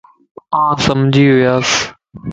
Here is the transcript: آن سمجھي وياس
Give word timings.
آن 0.61 0.75
سمجھي 0.85 1.25
وياس 1.37 1.69